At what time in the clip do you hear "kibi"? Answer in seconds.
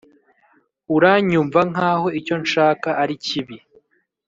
3.25-3.57